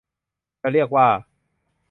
[0.61, 1.07] จะเรียกว่า